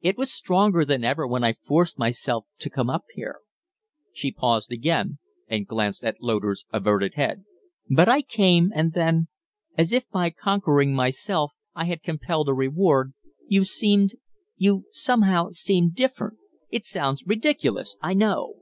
It 0.00 0.16
was 0.16 0.32
stronger 0.32 0.84
than 0.84 1.02
ever 1.02 1.26
when 1.26 1.42
I 1.42 1.54
forced 1.66 1.98
myself 1.98 2.46
to 2.60 2.70
come 2.70 2.88
up 2.88 3.06
here" 3.12 3.38
She 4.14 4.30
paused 4.30 4.70
again, 4.70 5.18
and 5.48 5.66
glanced 5.66 6.04
at 6.04 6.20
Loder's 6.22 6.64
averted 6.72 7.14
head. 7.14 7.44
"But 7.90 8.08
I 8.08 8.22
came, 8.22 8.70
and 8.72 8.92
then 8.92 9.26
as 9.76 9.90
if 9.90 10.08
by 10.10 10.30
conquering 10.30 10.94
myself 10.94 11.54
I 11.74 11.86
had 11.86 12.04
compelled 12.04 12.48
a 12.48 12.54
reward, 12.54 13.14
you 13.48 13.64
seemed 13.64 14.14
you 14.56 14.84
somehow 14.92 15.48
seemed 15.50 15.96
different. 15.96 16.38
It 16.70 16.84
sounds 16.84 17.24
ridiculous, 17.26 17.96
I 18.00 18.14
know." 18.14 18.54